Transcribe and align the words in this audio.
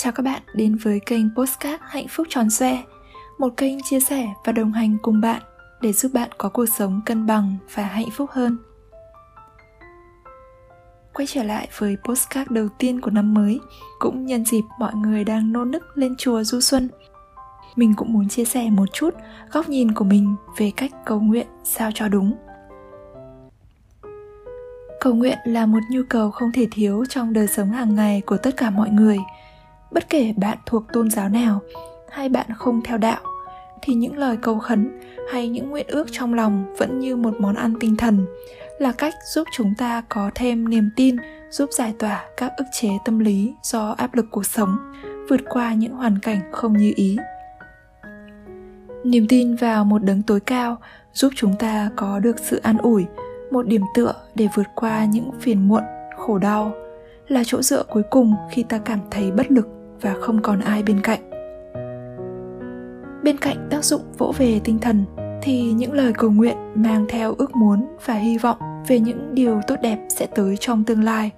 Chào 0.00 0.12
các 0.12 0.22
bạn 0.22 0.42
đến 0.54 0.76
với 0.76 1.00
kênh 1.06 1.34
Postcard 1.36 1.82
Hạnh 1.86 2.06
phúc 2.08 2.26
tròn 2.30 2.50
xoe, 2.50 2.82
Một 3.38 3.48
kênh 3.56 3.82
chia 3.82 4.00
sẻ 4.00 4.28
và 4.44 4.52
đồng 4.52 4.72
hành 4.72 4.98
cùng 5.02 5.20
bạn 5.20 5.42
để 5.80 5.92
giúp 5.92 6.12
bạn 6.14 6.30
có 6.38 6.48
cuộc 6.48 6.66
sống 6.66 7.00
cân 7.06 7.26
bằng 7.26 7.56
và 7.74 7.82
hạnh 7.82 8.10
phúc 8.12 8.30
hơn. 8.32 8.58
Quay 11.14 11.26
trở 11.26 11.42
lại 11.42 11.68
với 11.78 11.96
postcard 12.04 12.50
đầu 12.50 12.68
tiên 12.78 13.00
của 13.00 13.10
năm 13.10 13.34
mới, 13.34 13.60
Cũng 13.98 14.26
nhân 14.26 14.44
dịp 14.44 14.62
mọi 14.78 14.94
người 14.94 15.24
đang 15.24 15.52
nô 15.52 15.64
nức 15.64 15.98
lên 15.98 16.14
chùa 16.18 16.44
du 16.44 16.60
xuân. 16.60 16.88
Mình 17.76 17.94
cũng 17.96 18.12
muốn 18.12 18.28
chia 18.28 18.44
sẻ 18.44 18.70
một 18.70 18.92
chút 18.92 19.14
góc 19.52 19.68
nhìn 19.68 19.92
của 19.94 20.04
mình 20.04 20.34
về 20.58 20.72
cách 20.76 20.90
cầu 21.04 21.20
nguyện 21.20 21.46
sao 21.64 21.90
cho 21.94 22.08
đúng. 22.08 22.32
Cầu 25.00 25.14
nguyện 25.14 25.38
là 25.44 25.66
một 25.66 25.80
nhu 25.90 26.02
cầu 26.08 26.30
không 26.30 26.52
thể 26.52 26.66
thiếu 26.70 27.04
trong 27.08 27.32
đời 27.32 27.46
sống 27.46 27.70
hàng 27.70 27.94
ngày 27.94 28.20
của 28.26 28.36
tất 28.36 28.56
cả 28.56 28.70
mọi 28.70 28.90
người 28.90 29.18
bất 29.92 30.08
kể 30.10 30.34
bạn 30.36 30.58
thuộc 30.66 30.84
tôn 30.92 31.10
giáo 31.10 31.28
nào, 31.28 31.60
hay 32.10 32.28
bạn 32.28 32.46
không 32.56 32.80
theo 32.84 32.98
đạo, 32.98 33.20
thì 33.82 33.94
những 33.94 34.18
lời 34.18 34.36
cầu 34.42 34.58
khấn 34.58 35.00
hay 35.32 35.48
những 35.48 35.70
nguyện 35.70 35.86
ước 35.88 36.06
trong 36.12 36.34
lòng 36.34 36.74
vẫn 36.78 36.98
như 36.98 37.16
một 37.16 37.34
món 37.38 37.54
ăn 37.54 37.74
tinh 37.80 37.96
thần, 37.96 38.26
là 38.78 38.92
cách 38.92 39.14
giúp 39.34 39.48
chúng 39.52 39.74
ta 39.78 40.02
có 40.08 40.30
thêm 40.34 40.68
niềm 40.68 40.90
tin, 40.96 41.16
giúp 41.50 41.70
giải 41.72 41.94
tỏa 41.98 42.24
các 42.36 42.52
ức 42.56 42.64
chế 42.72 42.88
tâm 43.04 43.18
lý 43.18 43.54
do 43.62 43.94
áp 43.98 44.14
lực 44.14 44.26
cuộc 44.30 44.46
sống, 44.46 44.76
vượt 45.28 45.40
qua 45.48 45.74
những 45.74 45.92
hoàn 45.92 46.18
cảnh 46.18 46.40
không 46.52 46.76
như 46.76 46.92
ý. 46.96 47.16
Niềm 49.04 49.26
tin 49.28 49.56
vào 49.56 49.84
một 49.84 50.02
đấng 50.02 50.22
tối 50.22 50.40
cao 50.40 50.76
giúp 51.12 51.32
chúng 51.36 51.56
ta 51.58 51.90
có 51.96 52.18
được 52.18 52.36
sự 52.38 52.60
an 52.62 52.78
ủi, 52.78 53.06
một 53.50 53.66
điểm 53.66 53.82
tựa 53.94 54.14
để 54.34 54.48
vượt 54.54 54.66
qua 54.74 55.04
những 55.04 55.30
phiền 55.40 55.68
muộn, 55.68 55.82
khổ 56.16 56.38
đau, 56.38 56.72
là 57.28 57.42
chỗ 57.46 57.62
dựa 57.62 57.82
cuối 57.82 58.02
cùng 58.10 58.34
khi 58.50 58.62
ta 58.62 58.78
cảm 58.78 58.98
thấy 59.10 59.30
bất 59.30 59.50
lực 59.50 59.77
và 60.00 60.14
không 60.20 60.42
còn 60.42 60.60
ai 60.60 60.82
bên 60.82 61.00
cạnh. 61.00 61.30
Bên 63.22 63.36
cạnh 63.38 63.68
tác 63.70 63.84
dụng 63.84 64.02
vỗ 64.18 64.32
về 64.38 64.60
tinh 64.64 64.78
thần 64.78 65.04
thì 65.42 65.72
những 65.72 65.92
lời 65.92 66.12
cầu 66.12 66.30
nguyện 66.30 66.56
mang 66.74 67.06
theo 67.08 67.34
ước 67.38 67.56
muốn 67.56 67.86
và 68.06 68.14
hy 68.14 68.38
vọng 68.38 68.56
về 68.88 69.00
những 69.00 69.34
điều 69.34 69.60
tốt 69.66 69.76
đẹp 69.82 69.98
sẽ 70.08 70.26
tới 70.26 70.56
trong 70.60 70.84
tương 70.84 71.04
lai. 71.04 71.30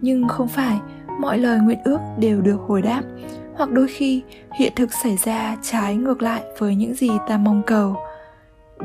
Nhưng 0.00 0.28
không 0.28 0.48
phải 0.48 0.78
mọi 1.20 1.38
lời 1.38 1.58
nguyện 1.58 1.78
ước 1.84 1.98
đều 2.18 2.40
được 2.40 2.60
hồi 2.66 2.82
đáp, 2.82 3.02
hoặc 3.54 3.70
đôi 3.70 3.86
khi 3.88 4.22
hiện 4.58 4.72
thực 4.76 4.92
xảy 4.92 5.16
ra 5.16 5.56
trái 5.62 5.96
ngược 5.96 6.22
lại 6.22 6.42
với 6.58 6.74
những 6.74 6.94
gì 6.94 7.10
ta 7.28 7.38
mong 7.38 7.62
cầu. 7.66 7.96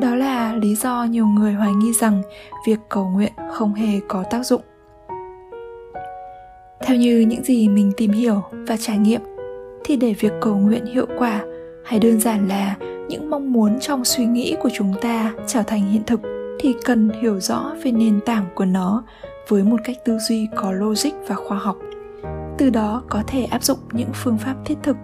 Đó 0.01 0.15
là 0.15 0.53
lý 0.53 0.75
do 0.75 1.03
nhiều 1.03 1.25
người 1.25 1.53
hoài 1.53 1.73
nghi 1.73 1.93
rằng 1.93 2.21
việc 2.67 2.79
cầu 2.89 3.09
nguyện 3.09 3.31
không 3.51 3.73
hề 3.73 3.99
có 4.07 4.23
tác 4.23 4.45
dụng 4.45 4.61
theo 6.83 6.97
như 6.97 7.19
những 7.19 7.43
gì 7.43 7.69
mình 7.69 7.91
tìm 7.97 8.11
hiểu 8.11 8.41
và 8.51 8.77
trải 8.77 8.97
nghiệm, 8.97 9.21
thì 9.83 9.95
để 9.95 10.15
việc 10.19 10.33
cầu 10.41 10.55
nguyện 10.55 10.85
hiệu 10.85 11.05
quả 11.17 11.41
hay 11.85 11.99
đơn 11.99 12.19
giản 12.19 12.47
là 12.47 12.75
những 13.09 13.29
mong 13.29 13.53
muốn 13.53 13.79
trong 13.79 14.05
suy 14.05 14.25
nghĩ 14.25 14.55
của 14.61 14.69
chúng 14.73 14.93
ta 15.01 15.33
trở 15.47 15.63
thành 15.63 15.91
hiện 15.91 16.01
thực, 16.07 16.19
thì 16.59 16.75
cần 16.85 17.09
hiểu 17.21 17.39
rõ 17.39 17.71
về 17.83 17.91
nền 17.91 18.19
tảng 18.25 18.45
của 18.55 18.65
nó 18.65 19.03
với 19.47 19.63
một 19.63 19.77
cách 19.83 19.97
tư 20.05 20.17
duy 20.17 20.47
có 20.55 20.71
logic 20.71 21.11
và 21.27 21.35
khoa 21.35 21.57
học. 21.57 21.77
Từ 22.57 22.69
đó 22.69 23.03
có 23.09 23.23
thể 23.27 23.43
áp 23.43 23.63
dụng 23.63 23.79
những 23.91 24.09
phương 24.13 24.37
pháp 24.37 24.55
thiết 24.65 24.75
thực, 24.83 24.97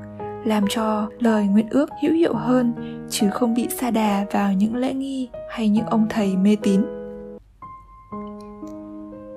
làm 0.45 0.63
cho 0.69 1.09
lời 1.19 1.47
nguyện 1.47 1.67
ước 1.69 1.89
hữu 2.03 2.13
hiệu 2.13 2.33
hơn, 2.33 2.73
chứ 3.09 3.29
không 3.29 3.53
bị 3.53 3.67
sa 3.69 3.91
đà 3.91 4.25
vào 4.31 4.53
những 4.53 4.75
lễ 4.75 4.93
nghi 4.93 5.29
hay 5.49 5.69
những 5.69 5.85
ông 5.85 6.07
thầy 6.09 6.35
mê 6.35 6.57
tín. 6.61 6.81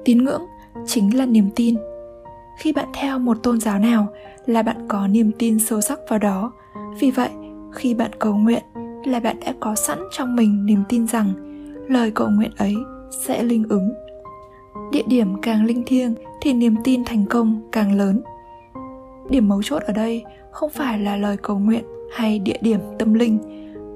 Tín 0.05 0.25
ngưỡng 0.25 0.43
chính 0.87 1.19
là 1.19 1.27
niềm 1.27 1.51
tin 1.57 1.77
khi 2.61 2.73
bạn 2.73 2.89
theo 2.95 3.19
một 3.19 3.43
tôn 3.43 3.61
giáo 3.61 3.79
nào 3.79 4.07
là 4.47 4.63
bạn 4.63 4.89
có 4.89 5.07
niềm 5.07 5.31
tin 5.39 5.59
sâu 5.59 5.81
sắc 5.81 5.99
vào 6.09 6.19
đó. 6.19 6.53
Vì 7.01 7.11
vậy, 7.11 7.31
khi 7.73 7.95
bạn 7.95 8.11
cầu 8.19 8.35
nguyện 8.35 8.63
là 9.05 9.21
bạn 9.21 9.37
đã 9.41 9.55
có 9.61 9.75
sẵn 9.75 9.99
trong 10.13 10.37
mình 10.37 10.67
niềm 10.67 10.83
tin 10.89 11.07
rằng 11.07 11.33
lời 11.89 12.11
cầu 12.11 12.29
nguyện 12.29 12.51
ấy 12.57 12.75
sẽ 13.27 13.43
linh 13.43 13.65
ứng. 13.69 13.93
Địa 14.93 15.03
điểm 15.07 15.41
càng 15.43 15.65
linh 15.65 15.83
thiêng 15.87 16.15
thì 16.43 16.53
niềm 16.53 16.77
tin 16.85 17.05
thành 17.05 17.27
công 17.27 17.69
càng 17.73 17.93
lớn. 17.93 18.21
Điểm 19.31 19.49
mấu 19.49 19.63
chốt 19.63 19.83
ở 19.83 19.93
đây 19.93 20.25
không 20.51 20.71
phải 20.71 20.99
là 20.99 21.17
lời 21.17 21.37
cầu 21.37 21.59
nguyện 21.59 21.85
hay 22.13 22.39
địa 22.39 22.59
điểm 22.61 22.81
tâm 22.99 23.15
linh, 23.15 23.39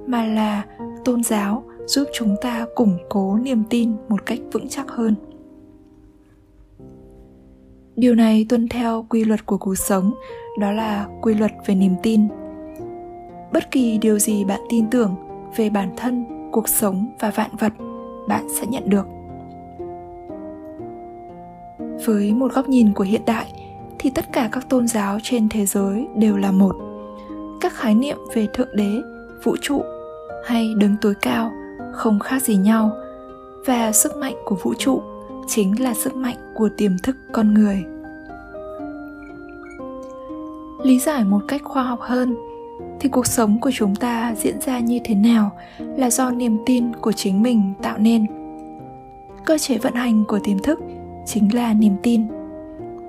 mà 0.07 0.25
là 0.25 0.65
tôn 1.05 1.23
giáo 1.23 1.65
giúp 1.87 2.05
chúng 2.13 2.37
ta 2.43 2.67
củng 2.75 2.99
cố 3.09 3.37
niềm 3.43 3.63
tin 3.71 3.93
một 4.09 4.27
cách 4.27 4.39
vững 4.53 4.69
chắc 4.69 4.91
hơn 4.91 5.15
điều 7.97 8.15
này 8.15 8.47
tuân 8.49 8.69
theo 8.69 9.07
quy 9.09 9.25
luật 9.25 9.47
của 9.47 9.59
cuộc 9.59 9.75
sống, 9.75 10.15
đó 10.61 10.73
là 10.73 11.07
quy 11.23 11.35
luật 11.35 11.53
về 11.67 11.75
niềm 11.75 11.95
tin. 12.03 12.29
Bất 13.53 13.71
kỳ 13.71 13.99
điều 13.99 14.19
gì 14.19 14.45
bạn 14.45 14.61
tin 14.69 14.91
tưởng 14.91 15.15
về 15.57 15.71
bản 15.71 15.91
thân, 15.97 16.25
cuộc 16.53 16.69
sống 16.69 17.15
và 17.21 17.31
vạn 17.31 17.51
vật, 17.59 17.73
bạn 18.29 18.47
sẽ 18.49 18.67
nhận 18.67 18.89
được. 18.89 19.07
Với 22.07 22.35
một 22.35 22.53
góc 22.55 22.69
nhìn 22.69 22.93
của 22.93 23.05
hiện 23.05 23.23
đại, 23.27 23.53
thì 23.99 24.11
tất 24.15 24.33
cả 24.33 24.49
các 24.53 24.69
tôn 24.69 24.89
giáo 24.89 25.19
trên 25.23 25.49
thế 25.49 25.67
giới 25.67 26.07
đều 26.17 26.37
là 26.37 26.51
một. 26.51 26.77
Các 27.61 27.73
khái 27.73 27.95
niệm 27.95 28.19
về 28.35 28.47
thượng 28.55 28.77
đế, 28.77 28.93
vũ 29.43 29.57
trụ 29.61 29.83
hay 30.45 30.75
đứng 30.79 30.97
tối 31.01 31.15
cao 31.23 31.53
không 31.93 32.19
khác 32.19 32.43
gì 32.43 32.57
nhau, 32.57 32.91
và 33.67 33.93
sức 33.93 34.17
mạnh 34.17 34.35
của 34.45 34.57
vũ 34.63 34.75
trụ 34.79 35.03
chính 35.47 35.83
là 35.83 35.95
sức 35.95 36.17
mạnh 36.17 36.37
của 36.55 36.69
tiềm 36.77 36.99
thức 37.03 37.17
con 37.33 37.55
người. 37.55 37.85
Lý 40.83 40.99
giải 40.99 41.25
một 41.25 41.41
cách 41.49 41.61
khoa 41.65 41.83
học 41.83 42.01
hơn, 42.01 42.35
thì 43.01 43.09
cuộc 43.09 43.27
sống 43.27 43.61
của 43.61 43.71
chúng 43.75 43.95
ta 43.95 44.35
diễn 44.37 44.61
ra 44.61 44.79
như 44.79 44.99
thế 45.05 45.15
nào 45.15 45.51
là 45.79 46.11
do 46.11 46.31
niềm 46.31 46.59
tin 46.67 46.97
của 46.97 47.13
chính 47.13 47.43
mình 47.43 47.73
tạo 47.83 47.99
nên. 47.99 48.27
Cơ 49.45 49.59
chế 49.59 49.79
vận 49.79 49.95
hành 49.95 50.25
của 50.29 50.39
tiềm 50.39 50.59
thức 50.59 50.81
chính 51.27 51.55
là 51.55 51.75
niềm 51.75 51.97
tin. 52.03 52.27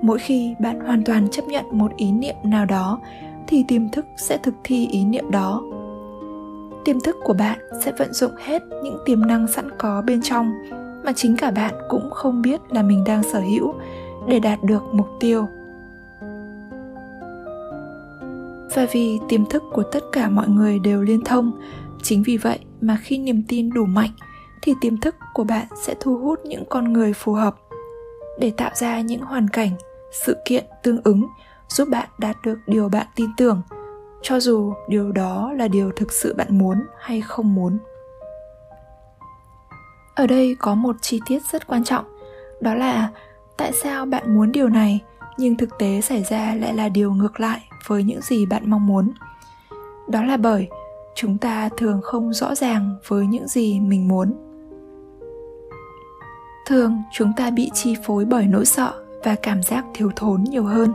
Mỗi 0.02 0.18
khi 0.18 0.54
bạn 0.58 0.80
hoàn 0.80 1.04
toàn 1.04 1.28
chấp 1.30 1.42
nhận 1.48 1.64
một 1.72 1.96
ý 1.96 2.12
niệm 2.12 2.36
nào 2.42 2.66
đó, 2.66 3.00
thì 3.46 3.64
tiềm 3.68 3.88
thức 3.88 4.06
sẽ 4.16 4.36
thực 4.36 4.54
thi 4.64 4.88
ý 4.90 5.04
niệm 5.04 5.30
đó. 5.30 5.62
Tiềm 6.84 7.00
thức 7.00 7.16
của 7.24 7.32
bạn 7.32 7.58
sẽ 7.84 7.92
vận 7.98 8.12
dụng 8.12 8.32
hết 8.38 8.62
những 8.84 8.98
tiềm 9.06 9.26
năng 9.26 9.46
sẵn 9.48 9.70
có 9.78 10.02
bên 10.06 10.20
trong 10.22 10.52
mà 11.06 11.12
chính 11.12 11.36
cả 11.36 11.50
bạn 11.50 11.74
cũng 11.88 12.10
không 12.10 12.42
biết 12.42 12.60
là 12.70 12.82
mình 12.82 13.04
đang 13.04 13.22
sở 13.22 13.40
hữu 13.40 13.74
để 14.28 14.38
đạt 14.38 14.62
được 14.62 14.82
mục 14.92 15.08
tiêu. 15.20 15.46
Và 18.74 18.86
vì 18.92 19.18
tiềm 19.28 19.46
thức 19.46 19.62
của 19.72 19.82
tất 19.82 20.04
cả 20.12 20.28
mọi 20.28 20.48
người 20.48 20.78
đều 20.78 21.02
liên 21.02 21.24
thông, 21.24 21.52
chính 22.02 22.22
vì 22.22 22.36
vậy 22.36 22.58
mà 22.80 22.98
khi 23.02 23.18
niềm 23.18 23.42
tin 23.48 23.70
đủ 23.70 23.84
mạnh, 23.84 24.10
thì 24.62 24.74
tiềm 24.80 24.96
thức 24.96 25.14
của 25.34 25.44
bạn 25.44 25.66
sẽ 25.82 25.94
thu 26.00 26.18
hút 26.18 26.40
những 26.44 26.64
con 26.68 26.92
người 26.92 27.12
phù 27.12 27.32
hợp 27.32 27.56
để 28.38 28.52
tạo 28.56 28.70
ra 28.74 29.00
những 29.00 29.20
hoàn 29.20 29.48
cảnh, 29.48 29.70
sự 30.12 30.36
kiện 30.44 30.64
tương 30.82 31.00
ứng, 31.04 31.26
giúp 31.68 31.88
bạn 31.88 32.08
đạt 32.18 32.36
được 32.44 32.58
điều 32.66 32.88
bạn 32.88 33.06
tin 33.16 33.30
tưởng, 33.36 33.62
cho 34.22 34.40
dù 34.40 34.72
điều 34.88 35.12
đó 35.12 35.52
là 35.52 35.68
điều 35.68 35.90
thực 35.96 36.12
sự 36.12 36.34
bạn 36.34 36.58
muốn 36.58 36.76
hay 36.98 37.20
không 37.20 37.54
muốn 37.54 37.78
ở 40.16 40.26
đây 40.26 40.56
có 40.58 40.74
một 40.74 40.96
chi 41.00 41.20
tiết 41.26 41.42
rất 41.52 41.66
quan 41.66 41.84
trọng. 41.84 42.04
Đó 42.60 42.74
là 42.74 43.08
tại 43.56 43.72
sao 43.72 44.06
bạn 44.06 44.34
muốn 44.34 44.52
điều 44.52 44.68
này, 44.68 45.00
nhưng 45.38 45.56
thực 45.56 45.78
tế 45.78 46.00
xảy 46.00 46.22
ra 46.22 46.54
lại 46.54 46.74
là 46.74 46.88
điều 46.88 47.12
ngược 47.12 47.40
lại 47.40 47.60
với 47.86 48.02
những 48.02 48.20
gì 48.22 48.46
bạn 48.46 48.70
mong 48.70 48.86
muốn. 48.86 49.12
Đó 50.08 50.22
là 50.22 50.36
bởi 50.36 50.68
chúng 51.14 51.38
ta 51.38 51.68
thường 51.76 52.00
không 52.02 52.32
rõ 52.32 52.54
ràng 52.54 52.96
với 53.06 53.26
những 53.26 53.48
gì 53.48 53.80
mình 53.80 54.08
muốn. 54.08 54.34
Thường, 56.66 57.02
chúng 57.12 57.32
ta 57.36 57.50
bị 57.50 57.70
chi 57.74 57.96
phối 58.06 58.24
bởi 58.24 58.46
nỗi 58.46 58.66
sợ 58.66 58.92
và 59.24 59.34
cảm 59.42 59.62
giác 59.62 59.84
thiếu 59.94 60.10
thốn 60.16 60.44
nhiều 60.44 60.64
hơn. 60.64 60.92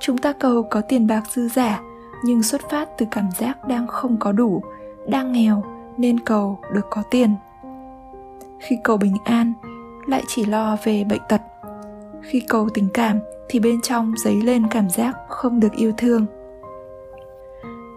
Chúng 0.00 0.18
ta 0.18 0.32
cầu 0.32 0.62
có 0.70 0.80
tiền 0.80 1.06
bạc 1.06 1.22
dư 1.30 1.48
giả, 1.48 1.80
nhưng 2.24 2.42
xuất 2.42 2.70
phát 2.70 2.88
từ 2.98 3.06
cảm 3.10 3.28
giác 3.38 3.68
đang 3.68 3.86
không 3.86 4.16
có 4.20 4.32
đủ, 4.32 4.62
đang 5.08 5.32
nghèo 5.32 5.64
nên 5.96 6.20
cầu 6.20 6.58
được 6.74 6.86
có 6.90 7.02
tiền 7.10 7.34
khi 8.58 8.78
cầu 8.84 8.96
bình 8.96 9.16
an 9.24 9.52
lại 10.06 10.22
chỉ 10.28 10.44
lo 10.44 10.76
về 10.84 11.04
bệnh 11.04 11.22
tật. 11.28 11.40
Khi 12.22 12.40
cầu 12.40 12.68
tình 12.74 12.88
cảm 12.94 13.18
thì 13.48 13.60
bên 13.60 13.80
trong 13.82 14.14
dấy 14.24 14.42
lên 14.42 14.66
cảm 14.70 14.90
giác 14.90 15.16
không 15.28 15.60
được 15.60 15.72
yêu 15.72 15.92
thương. 15.96 16.26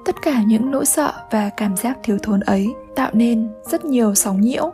Tất 0.05 0.15
cả 0.21 0.43
những 0.47 0.71
nỗi 0.71 0.85
sợ 0.85 1.13
và 1.31 1.49
cảm 1.49 1.77
giác 1.77 1.97
thiếu 2.03 2.17
thốn 2.23 2.39
ấy 2.39 2.67
tạo 2.95 3.11
nên 3.13 3.49
rất 3.63 3.85
nhiều 3.85 4.15
sóng 4.15 4.41
nhiễu, 4.41 4.71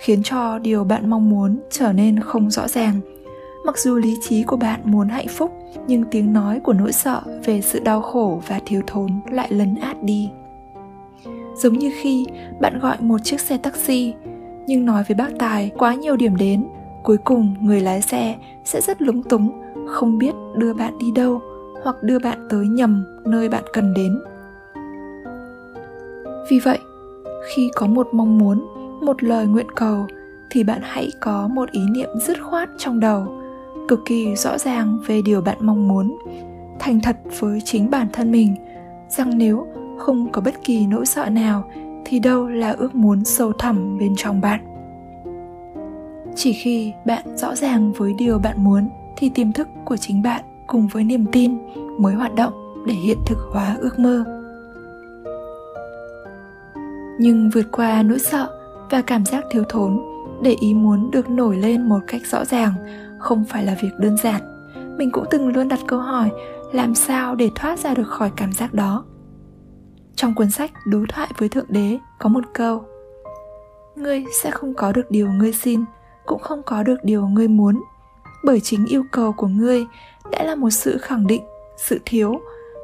khiến 0.00 0.22
cho 0.22 0.58
điều 0.58 0.84
bạn 0.84 1.10
mong 1.10 1.30
muốn 1.30 1.60
trở 1.70 1.92
nên 1.92 2.20
không 2.20 2.50
rõ 2.50 2.68
ràng. 2.68 3.00
Mặc 3.66 3.78
dù 3.78 3.96
lý 3.96 4.16
trí 4.20 4.42
của 4.42 4.56
bạn 4.56 4.80
muốn 4.84 5.08
hạnh 5.08 5.28
phúc, 5.28 5.52
nhưng 5.86 6.04
tiếng 6.04 6.32
nói 6.32 6.60
của 6.60 6.72
nỗi 6.72 6.92
sợ 6.92 7.20
về 7.44 7.60
sự 7.60 7.80
đau 7.80 8.02
khổ 8.02 8.42
và 8.46 8.60
thiếu 8.66 8.82
thốn 8.86 9.20
lại 9.30 9.52
lấn 9.52 9.74
át 9.74 10.02
đi. 10.02 10.30
Giống 11.56 11.78
như 11.78 11.92
khi 12.02 12.26
bạn 12.60 12.78
gọi 12.78 12.96
một 13.00 13.18
chiếc 13.24 13.40
xe 13.40 13.56
taxi 13.56 14.14
nhưng 14.66 14.84
nói 14.84 15.04
với 15.08 15.14
bác 15.14 15.38
tài 15.38 15.70
quá 15.78 15.94
nhiều 15.94 16.16
điểm 16.16 16.36
đến, 16.36 16.64
cuối 17.02 17.16
cùng 17.16 17.54
người 17.60 17.80
lái 17.80 18.02
xe 18.02 18.36
sẽ 18.64 18.80
rất 18.80 19.02
lúng 19.02 19.22
túng, 19.22 19.50
không 19.86 20.18
biết 20.18 20.34
đưa 20.56 20.72
bạn 20.72 20.98
đi 20.98 21.12
đâu 21.12 21.40
hoặc 21.82 22.02
đưa 22.02 22.18
bạn 22.18 22.46
tới 22.50 22.68
nhầm 22.68 23.04
nơi 23.24 23.48
bạn 23.48 23.64
cần 23.72 23.94
đến. 23.94 24.20
Vì 26.50 26.58
vậy, 26.58 26.78
khi 27.48 27.70
có 27.74 27.86
một 27.86 28.08
mong 28.12 28.38
muốn, 28.38 28.66
một 29.02 29.22
lời 29.22 29.46
nguyện 29.46 29.70
cầu 29.76 30.06
thì 30.50 30.64
bạn 30.64 30.80
hãy 30.82 31.10
có 31.20 31.48
một 31.48 31.70
ý 31.70 31.80
niệm 31.90 32.08
dứt 32.20 32.42
khoát 32.42 32.68
trong 32.78 33.00
đầu, 33.00 33.26
cực 33.88 34.00
kỳ 34.04 34.36
rõ 34.36 34.58
ràng 34.58 34.98
về 35.06 35.22
điều 35.22 35.40
bạn 35.40 35.56
mong 35.60 35.88
muốn, 35.88 36.18
thành 36.78 37.00
thật 37.00 37.16
với 37.38 37.60
chính 37.64 37.90
bản 37.90 38.06
thân 38.12 38.30
mình 38.30 38.56
rằng 39.08 39.38
nếu 39.38 39.66
không 39.98 40.32
có 40.32 40.40
bất 40.40 40.54
kỳ 40.64 40.86
nỗi 40.86 41.06
sợ 41.06 41.30
nào 41.30 41.70
thì 42.10 42.18
đâu 42.18 42.48
là 42.48 42.70
ước 42.78 42.94
muốn 42.94 43.24
sâu 43.24 43.52
thẳm 43.52 43.98
bên 43.98 44.14
trong 44.16 44.40
bạn. 44.40 44.60
Chỉ 46.36 46.52
khi 46.52 46.92
bạn 47.06 47.36
rõ 47.36 47.54
ràng 47.54 47.92
với 47.92 48.14
điều 48.18 48.38
bạn 48.38 48.64
muốn 48.64 48.88
thì 49.16 49.30
tiềm 49.34 49.52
thức 49.52 49.68
của 49.84 49.96
chính 49.96 50.22
bạn 50.22 50.44
cùng 50.66 50.88
với 50.88 51.04
niềm 51.04 51.26
tin 51.32 51.58
mới 51.98 52.14
hoạt 52.14 52.34
động 52.34 52.52
để 52.86 52.94
hiện 52.94 53.18
thực 53.26 53.38
hóa 53.52 53.76
ước 53.80 53.98
mơ. 53.98 54.24
Nhưng 57.18 57.50
vượt 57.54 57.66
qua 57.72 58.02
nỗi 58.02 58.18
sợ 58.18 58.48
và 58.90 59.02
cảm 59.02 59.24
giác 59.24 59.44
thiếu 59.50 59.64
thốn 59.68 60.00
để 60.42 60.56
ý 60.60 60.74
muốn 60.74 61.10
được 61.10 61.30
nổi 61.30 61.56
lên 61.56 61.88
một 61.88 62.00
cách 62.06 62.22
rõ 62.26 62.44
ràng 62.44 62.72
không 63.18 63.44
phải 63.44 63.64
là 63.64 63.76
việc 63.82 63.92
đơn 63.98 64.16
giản, 64.16 64.40
mình 64.98 65.10
cũng 65.10 65.24
từng 65.30 65.48
luôn 65.48 65.68
đặt 65.68 65.80
câu 65.88 65.98
hỏi 65.98 66.30
làm 66.72 66.94
sao 66.94 67.34
để 67.34 67.50
thoát 67.54 67.78
ra 67.78 67.94
được 67.94 68.08
khỏi 68.08 68.30
cảm 68.36 68.52
giác 68.52 68.74
đó 68.74 69.04
trong 70.20 70.34
cuốn 70.34 70.50
sách 70.50 70.70
đối 70.84 71.06
thoại 71.06 71.28
với 71.38 71.48
thượng 71.48 71.66
đế 71.68 71.98
có 72.18 72.28
một 72.28 72.44
câu, 72.54 72.84
ngươi 73.94 74.24
sẽ 74.42 74.50
không 74.50 74.74
có 74.74 74.92
được 74.92 75.10
điều 75.10 75.30
ngươi 75.30 75.52
xin, 75.52 75.84
cũng 76.26 76.42
không 76.42 76.62
có 76.62 76.82
được 76.82 76.96
điều 77.02 77.26
ngươi 77.26 77.48
muốn. 77.48 77.82
Bởi 78.44 78.60
chính 78.60 78.86
yêu 78.86 79.04
cầu 79.12 79.32
của 79.32 79.46
ngươi 79.46 79.86
đã 80.30 80.42
là 80.44 80.54
một 80.54 80.70
sự 80.70 80.98
khẳng 80.98 81.26
định, 81.26 81.42
sự 81.76 82.00
thiếu, 82.04 82.40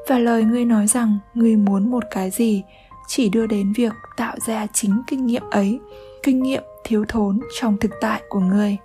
và 0.08 0.18
lời 0.18 0.44
ngươi 0.44 0.64
nói 0.64 0.86
rằng 0.86 1.18
ngươi 1.34 1.56
muốn 1.56 1.90
một 1.90 2.04
cái 2.10 2.30
gì 2.30 2.62
chỉ 3.06 3.28
đưa 3.28 3.46
đến 3.46 3.72
việc 3.72 3.92
tạo 4.16 4.36
ra 4.46 4.66
chính 4.72 5.02
kinh 5.06 5.26
nghiệm 5.26 5.42
ấy, 5.50 5.80
kinh 6.22 6.42
nghiệm 6.42 6.62
thiếu 6.84 7.04
thốn 7.08 7.40
trong 7.60 7.76
thực 7.76 7.90
tại 8.00 8.22
của 8.28 8.40
ngươi. 8.40 8.76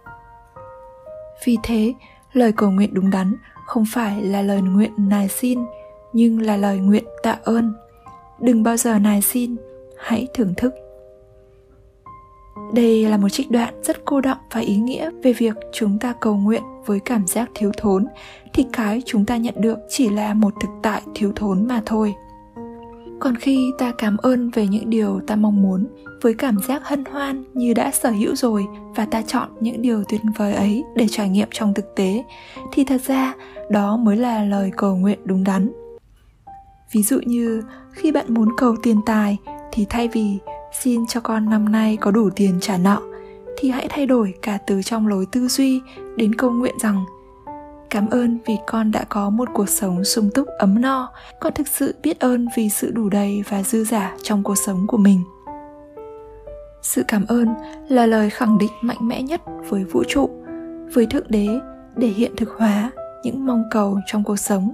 Vì 1.46 1.58
thế, 1.64 1.94
lời 2.34 2.52
cầu 2.52 2.72
nguyện 2.72 2.94
đúng 2.94 3.10
đắn 3.10 3.36
không 3.66 3.86
phải 3.94 4.22
là 4.22 4.42
lời 4.42 4.62
nguyện 4.62 4.92
nài 4.98 5.28
xin, 5.28 5.60
nhưng 6.14 6.42
là 6.42 6.58
lời 6.58 6.78
nguyện 6.78 7.06
tạ 7.24 7.38
ơn 7.44 7.74
đừng 8.42 8.64
bao 8.64 8.78
giờ 8.78 9.00
nài 9.00 9.22
xin, 9.22 9.56
hãy 9.98 10.28
thưởng 10.34 10.54
thức. 10.58 10.74
Đây 12.74 13.06
là 13.06 13.18
một 13.18 13.30
trích 13.30 13.52
đoạn 13.52 13.74
rất 13.84 14.06
cô 14.06 14.22
động 14.22 14.38
và 14.52 14.60
ý 14.60 14.76
nghĩa 14.76 15.10
về 15.24 15.34
việc 15.34 15.56
chúng 15.74 16.00
ta 16.00 16.14
cầu 16.22 16.36
nguyện 16.36 16.64
với 16.86 17.00
cảm 17.00 17.28
giác 17.28 17.50
thiếu 17.56 17.72
thốn, 17.78 18.08
thì 18.54 18.66
cái 18.74 19.02
chúng 19.06 19.26
ta 19.26 19.38
nhận 19.38 19.54
được 19.58 19.78
chỉ 19.90 20.10
là 20.10 20.34
một 20.34 20.54
thực 20.62 20.70
tại 20.82 21.02
thiếu 21.16 21.32
thốn 21.36 21.68
mà 21.68 21.82
thôi. 21.86 22.14
Còn 23.20 23.36
khi 23.36 23.72
ta 23.78 23.92
cảm 23.98 24.18
ơn 24.18 24.50
về 24.50 24.68
những 24.68 24.90
điều 24.90 25.20
ta 25.28 25.36
mong 25.36 25.62
muốn, 25.62 25.88
với 26.22 26.34
cảm 26.34 26.58
giác 26.68 26.82
hân 26.86 27.06
hoan 27.06 27.44
như 27.54 27.74
đã 27.74 27.92
sở 27.92 28.10
hữu 28.10 28.36
rồi 28.36 28.66
và 28.96 29.06
ta 29.06 29.22
chọn 29.22 29.50
những 29.60 29.82
điều 29.82 30.04
tuyệt 30.10 30.22
vời 30.38 30.54
ấy 30.54 30.84
để 30.96 31.08
trải 31.10 31.30
nghiệm 31.30 31.48
trong 31.52 31.74
thực 31.74 31.96
tế, 31.96 32.24
thì 32.72 32.84
thật 32.84 33.02
ra 33.02 33.36
đó 33.70 33.98
mới 33.98 34.18
là 34.18 34.44
lời 34.44 34.72
cầu 34.78 34.96
nguyện 34.96 35.20
đúng 35.26 35.44
đắn 35.44 35.72
ví 36.92 37.04
dụ 37.04 37.20
như, 37.26 37.64
khi 37.92 38.12
bạn 38.12 38.26
muốn 38.34 38.50
cầu 38.58 38.76
tiền 38.84 39.02
tài 39.06 39.38
thì 39.72 39.86
thay 39.90 40.08
vì 40.08 40.38
xin 40.82 41.08
cho 41.08 41.20
con 41.20 41.50
năm 41.50 41.72
nay 41.72 41.98
có 42.02 42.12
đủ 42.12 42.30
tiền 42.36 42.58
trả 42.62 42.78
nợ, 42.78 43.02
thì 43.58 43.70
hãy 43.70 43.88
thay 43.90 44.06
đổi 44.06 44.34
cả 44.42 44.58
từ 44.68 44.82
trong 44.82 45.08
lối 45.08 45.26
tư 45.32 45.48
duy 45.48 45.82
đến 46.16 46.36
câu 46.36 46.52
nguyện 46.52 46.76
rằng, 46.80 47.06
cảm 47.90 48.10
ơn 48.10 48.38
vì 48.46 48.58
con 48.68 48.92
đã 48.92 49.04
có 49.10 49.30
một 49.30 49.50
cuộc 49.54 49.70
sống 49.70 50.04
sung 50.04 50.30
túc, 50.34 50.48
ấm 50.48 50.82
no. 50.82 51.12
Con 51.40 51.54
thực 51.54 51.68
sự 51.68 51.96
biết 52.04 52.20
ơn 52.20 52.48
vì 52.58 52.70
sự 52.70 52.92
đủ 52.92 53.10
đầy 53.10 53.44
và 53.50 53.64
dư 53.64 53.84
giả 53.84 54.16
trong 54.24 54.44
cuộc 54.44 54.58
sống 54.58 54.88
của 54.88 54.98
mình. 54.98 55.24
Sự 56.82 57.04
cảm 57.08 57.26
ơn 57.28 57.48
là 57.90 58.06
lời 58.06 58.30
khẳng 58.30 58.58
định 58.58 58.72
mạnh 58.82 58.98
mẽ 59.02 59.22
nhất 59.22 59.42
với 59.70 59.84
vũ 59.84 60.04
trụ, 60.08 60.30
với 60.94 61.06
thượng 61.06 61.28
đế 61.30 61.48
để 61.96 62.08
hiện 62.08 62.32
thực 62.38 62.50
hóa 62.58 62.92
những 63.24 63.46
mong 63.46 63.64
cầu 63.72 64.00
trong 64.06 64.24
cuộc 64.24 64.38
sống 64.38 64.74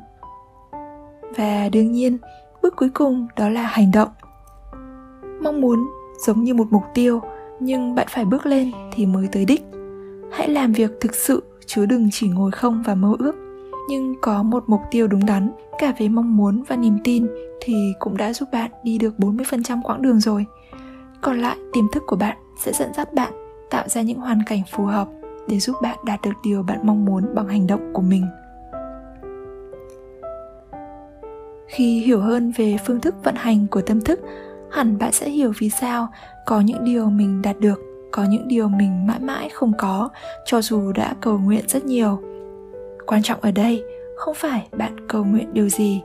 và 1.36 1.70
đương 1.70 1.92
nhiên 1.92 2.18
bước 2.62 2.76
cuối 2.76 2.90
cùng 2.94 3.28
đó 3.36 3.50
là 3.50 3.62
hành 3.62 3.92
động 3.92 4.10
mong 5.44 5.62
muốn 5.62 5.88
giống 6.26 6.44
như 6.44 6.54
một 6.54 6.68
mục 6.72 6.84
tiêu 6.94 7.22
nhưng 7.60 7.96
bạn 7.96 8.08
phải 8.10 8.26
bước 8.26 8.46
lên 8.46 8.72
thì 8.92 9.06
mới 9.06 9.28
tới 9.32 9.46
đích 9.46 9.64
hãy 10.32 10.50
làm 10.50 10.74
việc 10.74 10.92
thực 11.02 11.16
sự 11.16 11.44
chứ 11.66 11.86
đừng 11.86 12.10
chỉ 12.12 12.28
ngồi 12.28 12.52
không 12.52 12.84
và 12.86 12.96
mơ 12.96 13.16
ước 13.20 13.36
nhưng 13.90 14.16
có 14.22 14.44
một 14.44 14.64
mục 14.68 14.82
tiêu 14.92 15.08
đúng 15.08 15.26
đắn 15.26 15.52
cả 15.80 15.94
về 16.00 16.10
mong 16.10 16.38
muốn 16.38 16.64
và 16.68 16.76
niềm 16.76 16.98
tin 17.04 17.28
thì 17.62 17.94
cũng 18.00 18.18
đã 18.18 18.34
giúp 18.34 18.50
bạn 18.52 18.72
đi 18.84 18.98
được 18.98 19.14
40% 19.18 19.82
quãng 19.84 20.02
đường 20.02 20.20
rồi. 20.20 20.46
Còn 21.22 21.40
lại, 21.40 21.58
tiềm 21.74 21.86
thức 21.94 22.04
của 22.08 22.16
bạn 22.16 22.38
sẽ 22.58 22.74
dẫn 22.74 22.94
dắt 22.94 23.14
bạn 23.14 23.34
tạo 23.70 23.88
ra 23.88 24.02
những 24.02 24.20
hoàn 24.20 24.40
cảnh 24.46 24.62
phù 24.72 24.86
hợp 24.86 25.08
để 25.48 25.60
giúp 25.60 25.76
bạn 25.82 25.98
đạt 26.06 26.22
được 26.22 26.34
điều 26.44 26.64
bạn 26.64 26.80
mong 26.84 27.06
muốn 27.06 27.36
bằng 27.36 27.48
hành 27.48 27.68
động 27.68 27.94
của 27.94 28.02
mình. 28.02 28.26
Khi 31.78 32.00
hiểu 32.00 32.20
hơn 32.20 32.52
về 32.58 32.78
phương 32.86 33.00
thức 33.00 33.16
vận 33.24 33.36
hành 33.36 33.68
của 33.72 33.82
tâm 33.82 34.02
thức, 34.02 34.20
hẳn 34.72 34.98
bạn 34.98 35.12
sẽ 35.12 35.30
hiểu 35.30 35.54
vì 35.58 35.70
sao 35.70 36.08
có 36.46 36.62
những 36.62 36.84
điều 36.84 37.10
mình 37.10 37.42
đạt 37.42 37.60
được 37.60 37.82
có 38.12 38.24
những 38.24 38.48
điều 38.48 38.68
mình 38.68 39.08
mãi 39.08 39.20
mãi 39.20 39.50
không 39.50 39.74
có 39.78 40.10
cho 40.46 40.62
dù 40.62 40.92
đã 40.92 41.16
cầu 41.22 41.38
nguyện 41.38 41.64
rất 41.68 41.86
nhiều. 41.86 42.20
Quan 43.06 43.24
trọng 43.24 43.42
ở 43.42 43.52
đây 43.52 43.84
không 44.18 44.36
phải 44.36 44.68
bạn 44.78 45.08
cầu 45.08 45.24
nguyện 45.24 45.54
điều 45.54 45.70
gì 45.70 46.02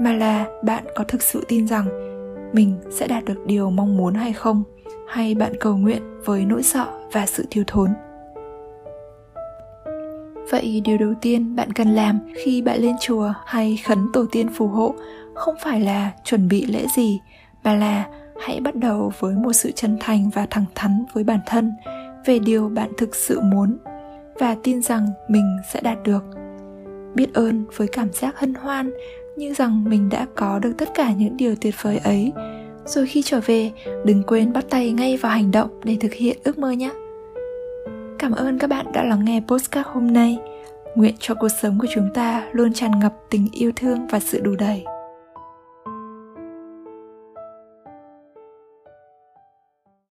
mà 0.00 0.12
là 0.12 0.46
bạn 0.64 0.84
có 0.94 1.04
thực 1.04 1.22
sự 1.22 1.44
tin 1.48 1.68
rằng 1.68 1.86
mình 2.52 2.76
sẽ 2.90 3.06
đạt 3.06 3.24
được 3.24 3.46
điều 3.46 3.70
mong 3.70 3.96
muốn 3.96 4.14
hay 4.14 4.32
không 4.32 4.62
hay 5.08 5.34
bạn 5.34 5.52
cầu 5.60 5.76
nguyện 5.76 6.02
với 6.24 6.44
nỗi 6.44 6.62
sợ 6.62 6.86
và 7.12 7.26
sự 7.26 7.44
thiếu 7.50 7.64
thốn 7.66 7.90
vậy 10.50 10.82
điều 10.84 10.98
đầu 10.98 11.14
tiên 11.20 11.56
bạn 11.56 11.72
cần 11.72 11.88
làm 11.88 12.18
khi 12.44 12.62
bạn 12.62 12.80
lên 12.80 12.94
chùa 13.00 13.32
hay 13.46 13.78
khấn 13.86 14.06
tổ 14.12 14.26
tiên 14.32 14.48
phù 14.54 14.66
hộ 14.66 14.94
không 15.34 15.54
phải 15.64 15.80
là 15.80 16.10
chuẩn 16.24 16.48
bị 16.48 16.66
lễ 16.66 16.86
gì, 16.96 17.20
mà 17.64 17.74
là 17.74 18.08
hãy 18.40 18.60
bắt 18.60 18.74
đầu 18.74 19.12
với 19.18 19.34
một 19.34 19.52
sự 19.52 19.70
chân 19.70 19.96
thành 20.00 20.30
và 20.34 20.46
thẳng 20.50 20.64
thắn 20.74 21.04
với 21.14 21.24
bản 21.24 21.40
thân 21.46 21.72
về 22.26 22.38
điều 22.38 22.68
bạn 22.68 22.90
thực 22.98 23.14
sự 23.14 23.40
muốn 23.40 23.78
và 24.38 24.56
tin 24.62 24.82
rằng 24.82 25.06
mình 25.28 25.56
sẽ 25.72 25.80
đạt 25.80 25.98
được. 26.04 26.24
Biết 27.14 27.34
ơn 27.34 27.64
với 27.76 27.88
cảm 27.88 28.12
giác 28.12 28.38
hân 28.38 28.54
hoan 28.54 28.90
như 29.36 29.54
rằng 29.54 29.84
mình 29.84 30.08
đã 30.08 30.26
có 30.36 30.58
được 30.58 30.72
tất 30.78 30.88
cả 30.94 31.12
những 31.12 31.36
điều 31.36 31.54
tuyệt 31.60 31.74
vời 31.82 31.98
ấy. 31.98 32.32
Rồi 32.84 33.06
khi 33.06 33.22
trở 33.22 33.40
về, 33.46 33.70
đừng 34.04 34.22
quên 34.22 34.52
bắt 34.52 34.64
tay 34.70 34.92
ngay 34.92 35.16
vào 35.16 35.32
hành 35.32 35.50
động 35.50 35.70
để 35.84 35.96
thực 36.00 36.12
hiện 36.12 36.38
ước 36.44 36.58
mơ 36.58 36.70
nhé 36.70 36.90
cảm 38.20 38.32
ơn 38.32 38.58
các 38.58 38.70
bạn 38.70 38.86
đã 38.92 39.02
lắng 39.02 39.24
nghe 39.24 39.40
postcard 39.48 39.88
hôm 39.88 40.12
nay. 40.12 40.38
Nguyện 40.94 41.14
cho 41.18 41.34
cuộc 41.34 41.48
sống 41.48 41.78
của 41.78 41.86
chúng 41.94 42.10
ta 42.14 42.48
luôn 42.52 42.72
tràn 42.72 42.98
ngập 43.00 43.12
tình 43.30 43.48
yêu 43.52 43.72
thương 43.76 44.06
và 44.06 44.20
sự 44.20 44.40
đủ 44.40 44.54
đầy. 44.58 44.84